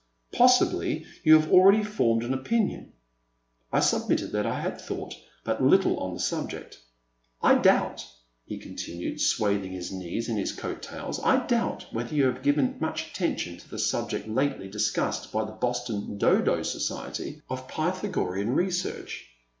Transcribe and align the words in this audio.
Pos 0.33 0.57
sibly 0.57 1.05
you 1.23 1.39
have 1.39 1.51
already 1.51 1.83
formed 1.83 2.23
an 2.23 2.33
opinion. 2.33 2.91
I 3.71 3.77
admitted 3.87 4.31
that 4.31 4.47
I 4.47 4.59
had 4.59 4.81
thought 4.81 5.13
but 5.43 5.61
little 5.63 5.99
on 5.99 6.15
the 6.15 6.19
subject. 6.19 6.79
The 7.43 7.49
Man 7.49 7.57
at 7.57 7.63
the 7.63 7.69
Next 7.69 7.77
Table. 7.77 7.97
361 8.47 8.47
I 8.47 8.47
doubt,*' 8.47 8.47
he 8.47 8.57
continued, 8.57 9.21
swathing 9.21 9.71
his 9.73 9.91
knees 9.91 10.27
in 10.27 10.37
his 10.37 10.53
coat 10.53 10.81
tails, 10.81 11.19
—I 11.23 11.45
doubt 11.45 11.85
whether 11.91 12.15
you 12.15 12.23
have 12.25 12.41
given 12.41 12.77
much 12.79 13.11
attention 13.11 13.57
to 13.57 13.69
the 13.69 13.77
subject 13.77 14.27
lately 14.27 14.67
dis 14.67 14.89
cussed 14.89 15.31
by 15.31 15.45
the 15.45 15.51
Boston 15.51 16.17
Dodo 16.17 16.63
Society 16.63 17.43
of 17.47 17.67
Pytha 17.67 18.09
gorean 18.11 18.55
Research.'' 18.55 19.27